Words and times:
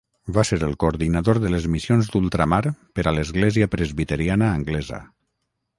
Va 0.35 0.43
ser 0.49 0.57
el 0.67 0.71
coordinador 0.83 1.39
de 1.43 1.51
les 1.55 1.67
missions 1.75 2.09
d'ultramar 2.15 2.61
per 2.97 3.07
a 3.07 3.15
l'església 3.19 3.71
presbiteriana 3.77 4.53
anglesa. 4.61 5.07